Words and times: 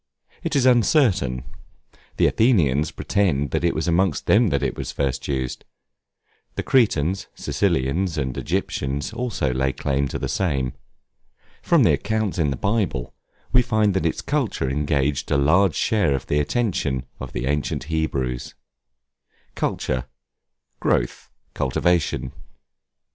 It 0.41 0.55
is 0.55 0.65
uncertain. 0.65 1.43
The 2.17 2.25
Athenians 2.25 2.89
pretend 2.89 3.51
that 3.51 3.63
it 3.63 3.75
was 3.75 3.87
amongst 3.87 4.25
them 4.25 4.51
it 4.51 4.75
was 4.75 4.91
first 4.91 5.27
used; 5.27 5.63
the 6.55 6.63
Cretans, 6.63 7.27
Sicilians, 7.35 8.17
and 8.17 8.35
Egyptians 8.35 9.13
also 9.13 9.53
lay 9.53 9.71
claim 9.73 10.07
to 10.07 10.17
the 10.17 10.27
same. 10.27 10.73
From 11.61 11.83
the 11.83 11.93
accounts 11.93 12.39
in 12.39 12.49
the 12.49 12.55
Bible, 12.57 13.13
we 13.53 13.61
find 13.61 13.93
that 13.93 14.07
its 14.07 14.21
culture 14.21 14.67
engaged 14.67 15.29
a 15.29 15.37
large 15.37 15.75
share 15.75 16.15
of 16.15 16.25
the 16.25 16.39
attention 16.39 17.05
of 17.19 17.31
the 17.33 17.45
ancient 17.45 17.83
Hebrews. 17.83 18.55
Culture, 19.53 20.07
growth, 20.79 21.29
cultivation. 21.53 22.31